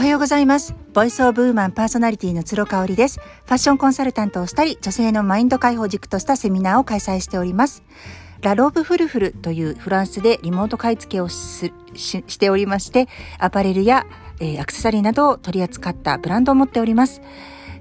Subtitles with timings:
[0.00, 0.74] はようございます。
[0.94, 3.20] Voice of Woman パーソナリティの鶴香織です。
[3.20, 7.82] ファッションコンサルタントをしたり、女性のマインド解放軸としたセミナーを開催しております。
[8.40, 13.08] ラローブフルフルというフランスでリモート買い付けをししておりまして、
[13.38, 14.06] アパレルや、
[14.40, 17.20] えー、アクセサリーなどを取り扱ったブランドを持っております。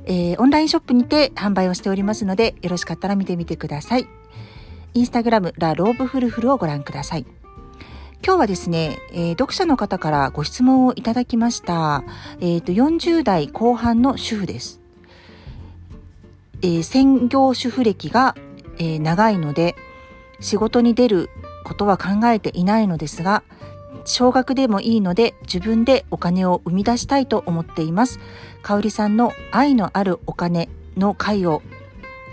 [0.04, 4.10] えー、オンラインショップにて販売をしておりますので、よろしかったら見てみてください。
[4.94, 7.26] インスタグラム、ラローブフルフルをご覧ください。
[8.22, 12.04] 今日はですね、えー、読者の方からご質問をいただきました。
[12.42, 14.82] えっ、ー、と、40代後半の主婦です。
[16.62, 18.36] えー、専業主婦歴が、
[18.78, 19.76] えー、長いので、
[20.42, 21.30] 仕事に出る
[21.64, 23.42] ことは考えていないのですが、
[24.04, 28.20] 少額でもいいので自分でお金を生み出したいと思っています。
[28.62, 30.68] かおりさんの愛のあるお金
[30.98, 31.62] の回を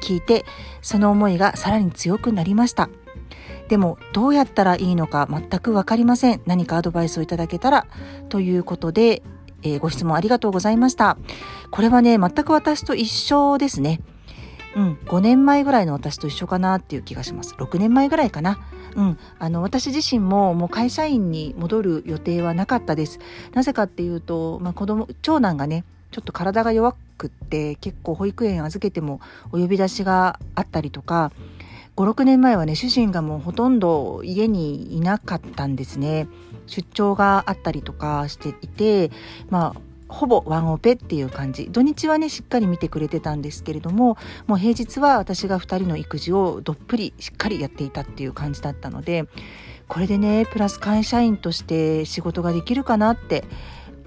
[0.02, 0.44] 聞いて、
[0.82, 2.88] その思いがさらに強くなりました。
[3.68, 6.42] でもどうやったらいいのか全くわかりません。
[6.46, 7.86] 何かアドバイスをいただけたら
[8.28, 9.22] ということで、
[9.62, 11.18] えー、ご質問ありがとうございました。
[11.70, 14.00] これはね、全く私と一緒ですね。
[14.76, 17.54] うん、5年前ぐらいの私と一緒かなっていう気がします。
[17.54, 18.58] 6年前ぐらいかな。
[18.94, 23.18] うん、あの私自身ももう会社員に戻る予定はなかったです。
[23.52, 29.20] なぜかっていうと、まあ、子供長男がねちょっと体が弱くって結構保育園預けても
[29.52, 31.30] お呼び出しがあったりとか
[31.96, 36.28] 56年前はね主人がもうほとんど家にいなかったんですね。
[36.66, 39.10] 出張があったりとかしていて
[39.50, 44.16] まあほぼワンオペっていう感じ土日はねしっかり見てくれてたんですけれども
[44.46, 49.26] もう平日は私が2人の育児をどっぷりしっかりやっていたっていう感じだったので
[49.88, 53.44] これでねプラス会社員として仕事ができるかなって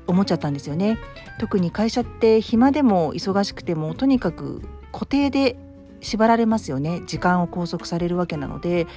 [0.07, 0.97] 思っちゃったんですよね
[1.37, 5.57] 特に会社って暇でも忙しくてもとにかく固定で
[6.01, 8.87] 縛られますよね時間を拘束されるわけなので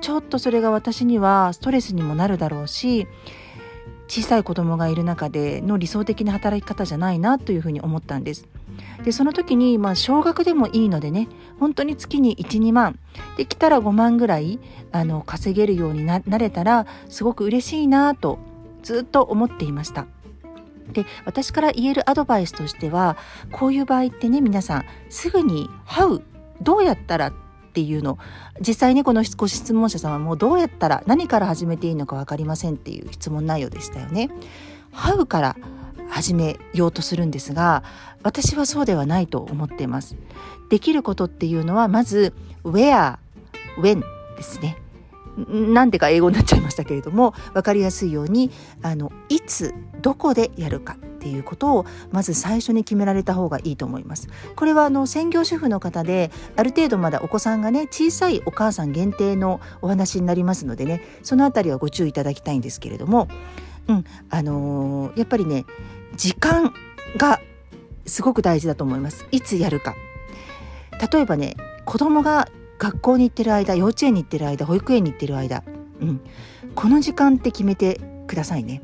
[0.00, 3.06] ちょっとそれが私にはストレスにもなるだろうし
[4.08, 8.48] 小さい子供がいる中での理想的な働き方じゃないなというふうに思ったんです。
[9.04, 11.28] でその時にまあ少額でもいいのでね
[11.60, 12.98] 本当に月に12万
[13.36, 14.58] できたら5万ぐらい
[14.90, 18.40] あの稼げるようになれたらすごく嬉しいなと
[18.82, 20.06] ずっと思っていました。
[20.92, 23.16] で私から言えるアドバイスとしては
[23.52, 26.20] こういう場合ってね皆さんすぐに「How」
[26.60, 27.32] どうやったらっ
[27.72, 28.18] ていうの
[28.60, 34.30] 実際にこのご質問者さんはもうどうやったら何から始めていいのか分かりませんっていう質問内容でしたよね。
[34.92, 35.56] ハウから
[36.08, 37.84] 始めようとするんですが
[38.24, 40.16] 私はそうではないと思っています。
[40.68, 42.34] できることっていうのはまず
[42.64, 43.18] where,
[43.78, 44.02] when
[44.36, 44.76] ですね。
[45.48, 48.50] なんでか英語になっちゃいましたけれども分かりやすいように
[48.82, 49.72] あのいつ
[50.02, 54.28] どこでやるかっていうことをまず最初に決められた方がいいと思います。
[54.56, 63.28] これはあの専業主婦の方である程度まだお子さんがね小さいお母さん限定のお話になりますのでねそのあたりはご注意いただきたいんですけれども、
[63.86, 65.66] うんあのー、やっぱりね
[66.16, 66.72] 時間
[67.18, 67.40] が
[68.06, 69.26] すごく大事だと思います。
[69.30, 69.94] いつやるか
[71.12, 71.54] 例えばね
[71.84, 72.48] 子供が
[72.78, 75.62] 学校に行ってる間幼稚園に行ってる間保育園に行ってる間、
[76.00, 76.20] うん、
[76.74, 78.82] この時間って決めてくださいね。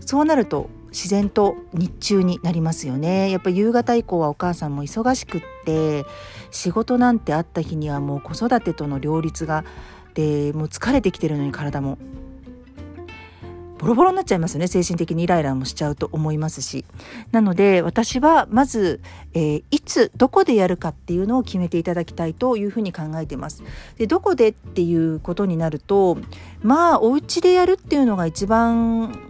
[0.00, 3.30] そうなると自然と日中になりますよね。
[3.30, 6.04] やっぱ夕方以降はお母さんも忙しくって
[6.50, 9.64] 仕事なんてあった日にはもう子育てとの両立が
[10.14, 11.98] でもう疲れてきてるのに体も。
[13.78, 16.84] ボロボロになっちゃいますよね精神的にイライラもしちゃうと思いますし。
[17.30, 19.00] なので私はまず、
[19.34, 23.62] えー、いつどこでやるかっていうのを決めていただきたいというふうに考えてます。
[23.96, 26.18] でどこでっていうことになると
[26.62, 29.27] まあお家でやるっていうのが一番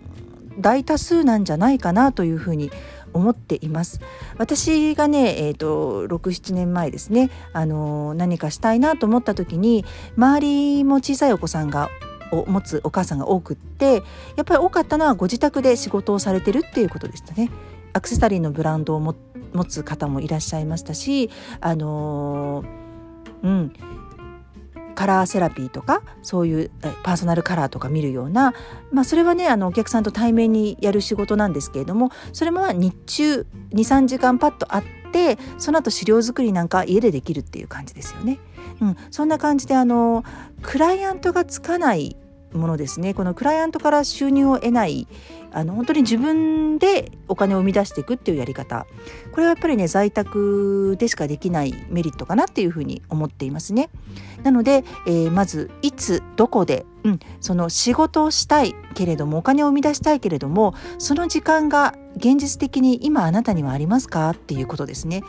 [0.59, 2.71] 大多数なんじゃないかなというふうに
[3.13, 4.01] 思っています
[4.37, 9.85] 私がね、えーと、と67年前ですね、あのー、何かしたいなと思った時に
[10.17, 11.89] 周りも小さいお子さんが
[12.31, 14.03] を持つお母さんが多くって
[14.37, 17.51] やっぱり多かったのはご自宅で仕事をされてるっていうことでしたね。
[17.95, 19.15] アクセサリーのブランドを持
[19.65, 21.31] つ方もいらっしゃいましたし
[21.61, 22.67] あのー、
[23.43, 23.73] うん
[24.99, 26.71] カラーセラピーとかそういう
[27.05, 28.53] パーソナルカラーとか見るような、
[28.91, 34.83] まあ、それはねあのお客さんと対面にやる仕事なんですけれどもそれも日中23時間パッとあっ
[35.13, 38.41] てその後資料作りなんか家でできるっていう感じですよね。
[38.81, 40.25] うん、そんな感じであの
[40.63, 42.17] クライアントがつかない
[42.53, 45.07] ものですねこのクライアントから収入を得ない
[45.51, 48.87] あの本当に自分でお金を生み出していくっていうやり方
[49.33, 53.89] これはやっぱりね在宅でしかできないメリットかなっていうふうに思っていますね。
[54.43, 65.23] なので、えー、まずいつどこで、うん、その仕事をしたいけれどもお金を生み出したいけれどもその時間が現実的に今あなたにはありますかっていうことですね。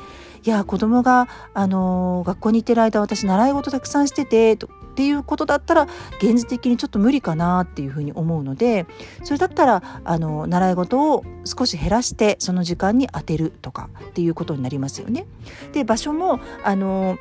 [0.43, 4.67] いや子供があの学校に行ってる間私習い事たくさんしててって
[4.99, 5.83] っていうことだったら
[6.17, 8.85] 現実的にちょっと無理かなっていうふうに思うので
[9.23, 15.25] それだったらあの習い事を少し減らしてその時間に当てるとかっていうことになりますよね。
[15.71, 17.17] で場所もあの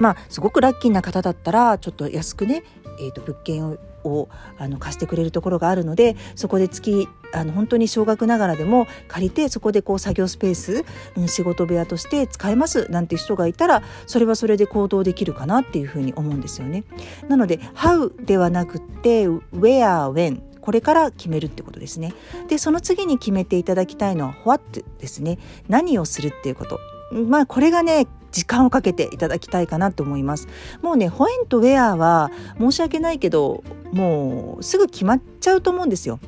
[0.00, 2.64] まあすごくラッキーな方だったらちょっと安くね、
[2.98, 4.28] えー、と物件をを
[4.58, 10.84] あの貸してくれるところがあるのでそこで月あの本当に少額ながらでも借りてそこでこう作業スペース、
[11.16, 16.84] うん、仕事部屋として使えますなんて人がいたらそれはそれで行動できるかなっていうふうに思うんですよね。
[17.28, 22.12] なので How ではなくて Where When これから決めるってことですね。
[22.48, 25.38] でその次に決めていただきたいのは What ですね。
[25.68, 26.78] 何をするっていうこと。
[27.12, 30.48] まあこれがね時間をかけていただきたいかなと思います。
[30.82, 36.20] もうね、ホエンとウェアは申し訳ないけど、もうすぐ決まっちゃうと思うんですよ。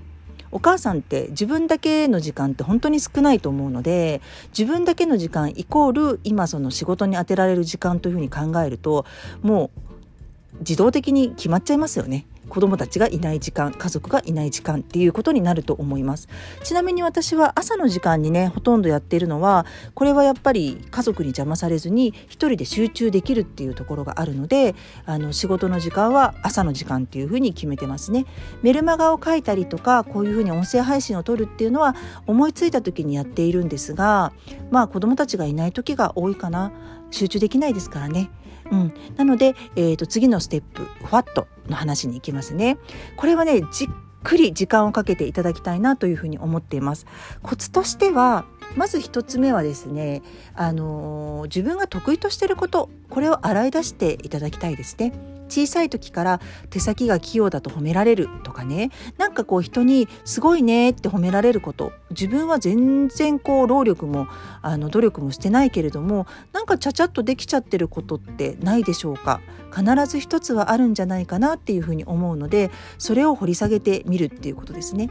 [0.52, 4.20] お母さんって自分だけの時間って本当に少ないと思うので
[4.56, 9.06] 自分だけの時間イコール今その仕事に充てられる時間というふうに考えると
[9.42, 9.89] もう
[10.60, 12.26] 自動的に決まっちゃいますよね。
[12.50, 16.28] 子供たちがいない時間家族がいない時間っていうことになると思います。
[16.64, 19.64] ちなみに私は朝の時間にねほとんどやっているのは
[19.94, 24.74] これはやっぱり家族に邪魔されずに一人で集中できるっていうところがあるので
[25.06, 28.26] あの仕事の時間は朝の時間っていうふうに決めてますね。
[28.62, 31.94] メルマガを書いたりとかこういうふうに音声配信を取るっていうのは
[32.26, 34.32] 思いついた時にやっているんですが
[34.70, 36.72] まあ子供たちがいない時が多いかな。
[37.10, 38.30] 集中できないですからね
[38.70, 42.78] うん、なので、えーと、次のステップ「What」の話に行きますね。
[43.16, 43.88] これはねじっ
[44.22, 47.06] くり時間をかけていただきたいなというふうに思っています。
[47.42, 48.44] コツとしては
[48.76, 50.22] まず一つ目はですね、
[50.54, 55.12] あのー、自分が得意としていることこれを洗い出していただきたいですね。
[55.50, 58.90] 小さい時から手先が器用だと褒められるとかね。
[59.18, 61.92] なんかこう人にすごいねって褒められること。
[62.10, 64.26] 自分は全然こう労力も
[64.62, 69.40] あの努力もしてないけれどもなんかちゃちゃっとできちゃってることってないでしょうか。
[69.70, 75.08] 必ず一つはあるんじゃないかなっていうふうに思うのでそれを掘り下げてみるっていうことですね。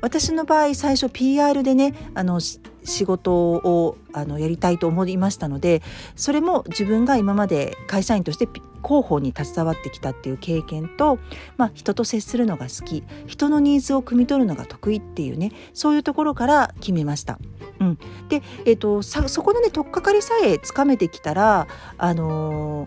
[0.00, 2.60] 私の場合最初 PR でねあの仕
[3.04, 5.82] 事をあのやりたいと思いましたので
[6.16, 8.46] それも自分が今まで会社員として
[8.82, 11.18] 広報に携わってきたっていう経験と、
[11.56, 17.38] まあ、人と接するのが好き人のニーズを汲み取るのが得意っていうねそういうところから決めました。
[17.80, 17.98] うん、
[18.28, 21.66] で、えーと、そこのね取っかかりさえつかめてきたら、
[21.98, 22.86] あの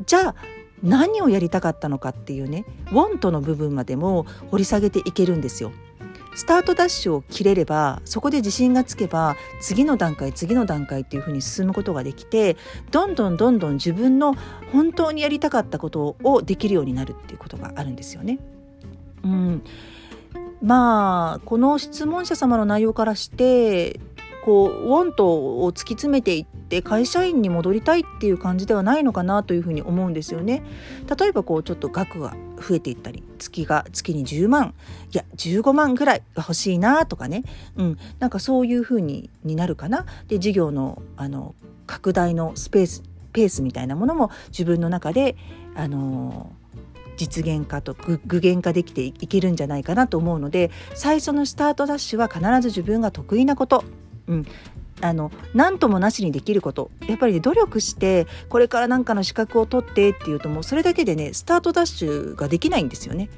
[0.00, 0.34] ー、じゃあ
[0.82, 5.72] 何をやりたかったのかっていうね「ウォント」の部分までも掘り下げていけるんですよ。
[6.34, 12.56] スタートダッシュを切れればそこで自信がつけば次の段階次の段階っていうふうに進むことができて
[12.90, 14.34] どんどんどんどん自分の
[14.72, 18.38] 本当にやりたかったことをできるようになるっていうことがあるんですよね。
[19.22, 19.62] うん、
[20.62, 24.00] まあこの質問者様の内容からして
[24.44, 25.26] こうウォント
[25.62, 30.62] を突き詰めていって会社員に戻りたいっていう感じではないのかなというふうに思うんですよね。
[31.18, 34.74] 例えばこうちょっと額が増えていったり月が月に10万
[35.12, 37.44] いや15万ぐらいが欲しいなとかね、
[37.76, 40.06] うん、なんかそういうふうにになるかな。
[40.28, 41.54] で事業のあの
[41.86, 43.02] 拡大のスペース
[43.32, 45.36] ペースみたいなものも自分の中で
[45.74, 46.50] あの
[47.16, 53.84] 実現化と具現化できていけるんじゃないかなと思うので最初のスタートダッシュは必ず自分が得意なこと
[54.32, 54.46] うん、
[55.00, 63.28] あの何ともなしにできることやっぱり、ね、努力してこれから何かの資格を取ってっていうともうそれだけでねスタートダッシュができないんですよね。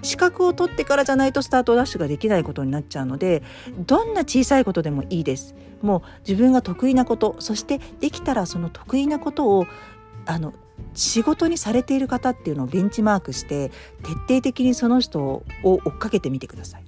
[0.00, 3.42] 資格を取ってからじゃないとスタートダッシュができないことになっちゃうので
[3.86, 9.66] どんな小さいことでもいいですもう自分が得意なことそしてできたらその得意なことを
[10.24, 10.54] あの
[10.94, 13.70] 仕事にされている方っていうのをベンチマークして
[14.02, 16.84] 徹底的にその人を追っかけてみてください。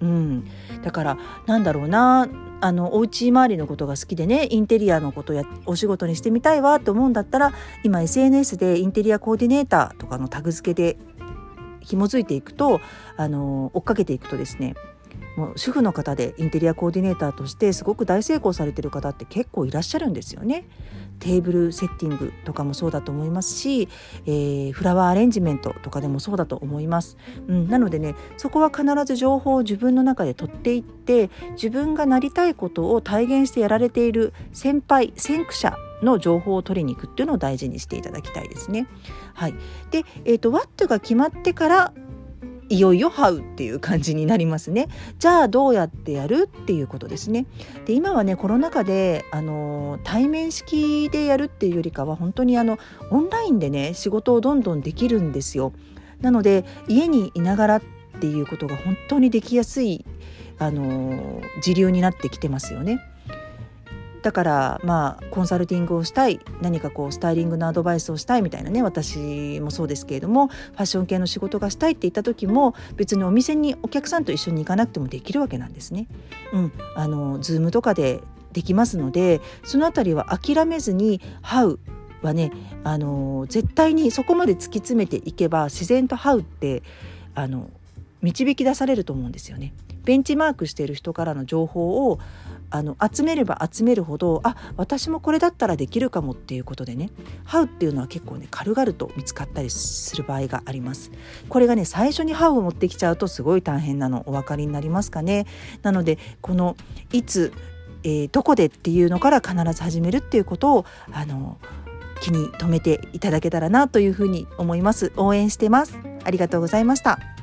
[0.00, 0.48] うん、
[0.82, 2.28] だからなんだろうな
[2.60, 7.52] あのお家周りのことが好きでねインテリアのことやお仕事にしてみたいわと思うんだったら
[7.84, 10.98] 今 SNS でインテリアコーディネーターとかのタグ付けで
[11.80, 12.80] 紐づいていくと
[13.16, 14.74] あの追っかけていくとですね
[15.38, 20.68] もう主婦の方でインテリアコーディネーターとしてすごく大成功されてる方って結構いらっしゃるんですよね。
[21.20, 23.88] テーブルセッティングとかもそうだと思いますし、
[24.26, 27.16] えー、フラワーアレンジメントとかでもそうだと思います、
[27.48, 38.86] うん、なのでねそこは必ず情報を自分の中で取っていって自分がなりたいことを体現してやられている先輩先駆者の情報を取りに行くっていうのを大事にしていただきたいですね。
[39.34, 39.54] はい、
[39.90, 41.92] で、えーと、と What が決まってから
[42.68, 44.88] いよいよ這うっていう感じになりますね。
[45.18, 47.46] じゃあどうやってやるっていうことですね。
[47.86, 52.78] で今はねコロナ禍であの対面式でやるっていうよりかは本当にあの
[53.10, 55.72] オンラインでね仕事をどんどんできるんですよ。
[56.20, 57.82] なので家にいながらっ
[58.20, 60.04] ていうことが本当にできやすい
[60.58, 62.98] あの時流になってきてますよね。
[64.22, 76.08] だからまあコンサルティングをしたい何かこうスタイリングのアドバイスをしたいみたいなね私もそうですけれどもファッション系の仕事がしたいって言った時も別にお店にお客さんと一緒に行かなくてもできるわけなんですね。
[76.52, 78.20] うん、あのズームとかで
[78.52, 81.78] できますのでその辺りは諦めずに「How」
[82.22, 82.50] はね
[82.82, 86.82] あの絶対にそこまで突き詰めていけば自然と「How」って
[87.34, 87.70] あの
[88.22, 89.72] 導き出されると思うんですよね。
[90.04, 92.18] ベンチマークしている人からの情報を
[92.70, 97.10] あの集めれば集めるほどあ私もこれだったらできるかもっていうことでね
[97.44, 101.10] 「ハウ」っていうのは結構ね軽々と見つかったりする場合があります。
[101.48, 104.18] これがね最初に「ハウ」を持ってきちゃうとすごい大変なの。
[104.26, 105.46] お分かりになりますかね。
[105.82, 106.76] なのでこの
[107.12, 107.52] いつ、
[108.04, 111.56] えー、どこでっていうのから必ず始めるっていうことをあの
[112.20, 115.12] 気に留めていただけたらなというふうに思います。
[115.16, 115.96] 応援してます。
[116.24, 117.37] ありがとうございました。